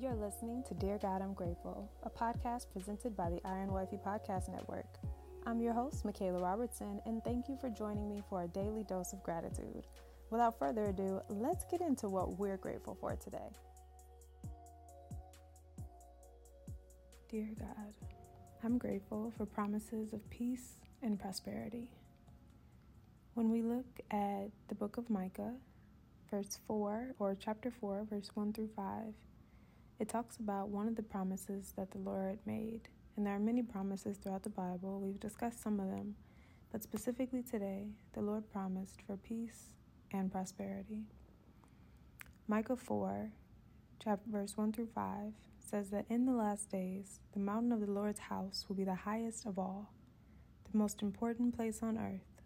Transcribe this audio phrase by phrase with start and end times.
[0.00, 4.48] You're listening to Dear God, I'm Grateful, a podcast presented by the Iron Wifey Podcast
[4.48, 4.86] Network.
[5.44, 9.12] I'm your host, Michaela Robertson, and thank you for joining me for a daily dose
[9.12, 9.86] of gratitude.
[10.30, 13.50] Without further ado, let's get into what we're grateful for today.
[17.28, 17.92] Dear God,
[18.64, 21.90] I'm grateful for promises of peace and prosperity.
[23.34, 25.52] When we look at the book of Micah,
[26.30, 29.12] verse 4, or chapter 4, verse 1 through 5,
[30.00, 32.88] it talks about one of the promises that the Lord made.
[33.16, 34.98] And there are many promises throughout the Bible.
[34.98, 36.16] We've discussed some of them.
[36.72, 39.74] But specifically today, the Lord promised for peace
[40.10, 41.02] and prosperity.
[42.48, 43.30] Micah 4,
[44.02, 47.92] chapter, verse 1 through 5 says that in the last days, the mountain of the
[47.92, 49.92] Lord's house will be the highest of all,
[50.72, 52.42] the most important place on earth.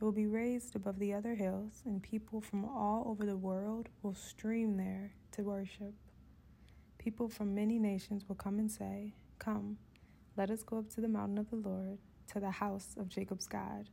[0.00, 3.90] It will be raised above the other hills, and people from all over the world
[4.02, 5.92] will stream there to worship.
[7.00, 9.78] People from many nations will come and say, Come,
[10.36, 11.96] let us go up to the mountain of the Lord,
[12.30, 13.88] to the house of Jacob's God.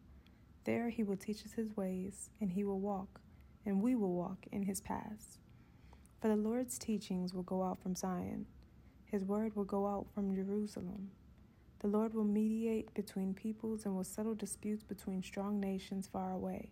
[0.66, 3.22] There he will teach us his ways, and he will walk,
[3.66, 5.40] and we will walk in his paths.
[6.20, 8.46] For the Lord's teachings will go out from Zion,
[9.06, 11.12] his word will go out from Jerusalem.
[11.80, 16.72] The Lord will mediate between peoples and will settle disputes between strong nations far away.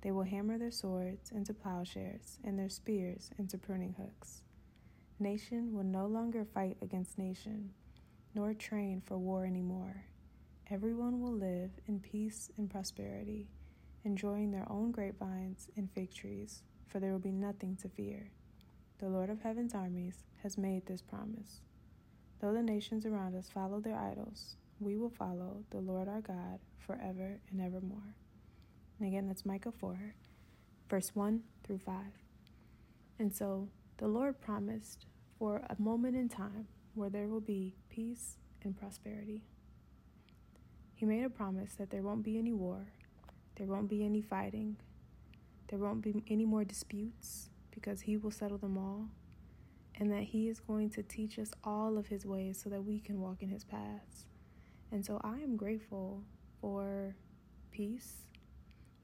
[0.00, 4.40] They will hammer their swords into plowshares and their spears into pruning hooks.
[5.20, 7.74] Nation will no longer fight against nation,
[8.34, 10.06] nor train for war anymore.
[10.70, 13.50] Everyone will live in peace and prosperity,
[14.02, 18.30] enjoying their own grapevines and fig trees, for there will be nothing to fear.
[18.98, 21.60] The Lord of heaven's armies has made this promise.
[22.40, 26.60] Though the nations around us follow their idols, we will follow the Lord our God
[26.78, 28.14] forever and evermore.
[28.98, 30.14] And again, that's Micah 4,
[30.88, 31.94] verse 1 through 5.
[33.18, 33.68] And so
[33.98, 35.04] the Lord promised
[35.40, 39.40] for a moment in time where there will be peace and prosperity.
[40.94, 42.92] He made a promise that there won't be any war,
[43.56, 44.76] there won't be any fighting,
[45.68, 49.08] there won't be any more disputes, because He will settle them all,
[49.94, 53.00] and that He is going to teach us all of His ways so that we
[53.00, 54.26] can walk in His paths.
[54.92, 56.22] And so I am grateful
[56.60, 57.14] for
[57.70, 58.26] peace,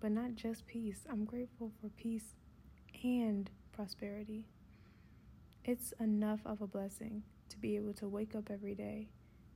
[0.01, 0.99] but not just peace.
[1.11, 2.35] I'm grateful for peace
[3.03, 4.45] and prosperity.
[5.69, 9.09] It's enough of a blessing to be able to wake up every day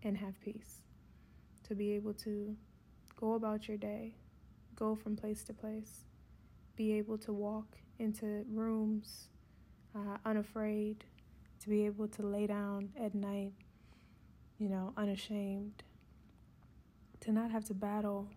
[0.02, 0.82] and have peace,
[1.68, 2.56] to be able to
[3.14, 4.16] go about your day,
[4.74, 6.06] go from place to place,
[6.74, 9.28] be able to walk into rooms
[9.94, 11.04] uh, unafraid,
[11.60, 13.52] to be able to lay down at night,
[14.58, 15.84] you know, unashamed,
[17.20, 18.28] to not have to battle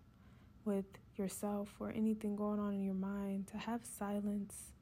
[0.63, 0.85] with
[1.15, 4.73] yourself or anything going on in your mind, to have silence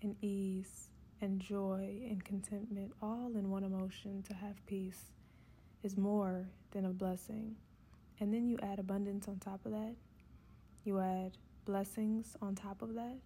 [0.00, 0.88] and ease
[1.20, 5.12] and joy and contentment all in one emotion, to have peace
[5.82, 7.56] is more than a blessing.
[8.20, 9.94] And then you add abundance on top of that.
[10.84, 13.18] You add blessings on top of that,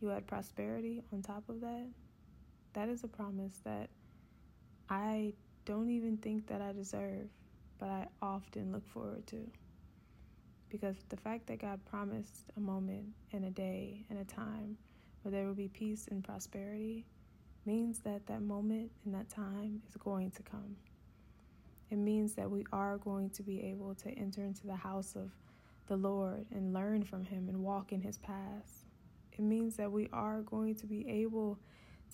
[0.00, 1.86] you add prosperity on top of that,
[2.74, 3.88] that is a promise that
[4.88, 5.32] I
[5.64, 7.28] don't even think that I deserve,
[7.78, 9.50] but I often look forward to.
[10.68, 14.76] Because the fact that God promised a moment and a day and a time
[15.26, 17.04] where there will be peace and prosperity
[17.64, 20.76] means that that moment and that time is going to come.
[21.90, 25.32] It means that we are going to be able to enter into the house of
[25.88, 28.84] the Lord and learn from Him and walk in His paths.
[29.32, 31.58] It means that we are going to be able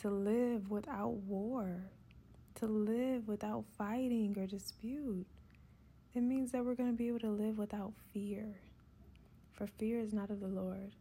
[0.00, 1.90] to live without war,
[2.60, 5.26] to live without fighting or dispute.
[6.14, 8.56] It means that we're going to be able to live without fear,
[9.52, 10.92] for fear is not of the Lord.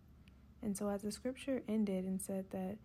[0.64, 2.78] And so, as the scripture ended and said that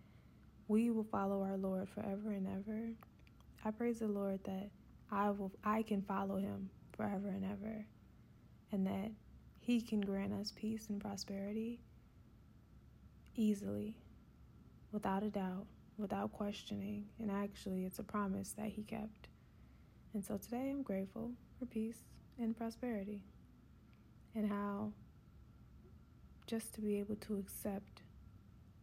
[0.67, 2.89] we will follow our Lord forever and ever,
[3.63, 4.69] I praise the Lord that
[5.11, 7.85] I will I can follow him forever and ever
[8.71, 9.11] and that
[9.59, 11.79] he can grant us peace and prosperity
[13.37, 13.95] easily,
[14.91, 15.67] without a doubt,
[15.97, 17.05] without questioning.
[17.19, 19.27] And actually, it's a promise that He kept.
[20.13, 21.99] And so today I'm grateful for peace
[22.39, 23.23] and prosperity
[24.35, 24.91] and how
[26.47, 28.03] just to be able to accept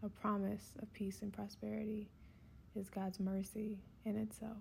[0.04, 2.06] a promise of peace and prosperity
[2.76, 4.58] is God's mercy in itself.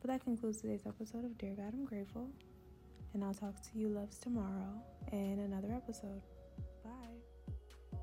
[0.00, 2.30] But that concludes today's episode of Dear God, I'm Grateful.
[3.12, 4.80] And I'll talk to you loves tomorrow
[5.10, 6.22] in another episode.
[6.84, 7.98] Bye.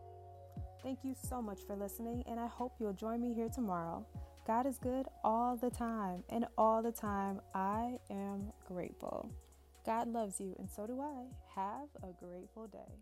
[0.83, 4.06] Thank you so much for listening, and I hope you'll join me here tomorrow.
[4.45, 9.31] God is good all the time, and all the time I am grateful.
[9.85, 11.25] God loves you, and so do I.
[11.56, 13.00] Have a grateful day.